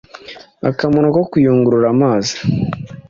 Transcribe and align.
akamaro 0.69 1.07
ko 1.15 1.21
kuyungurura 1.31 1.87
amazi 1.95 2.33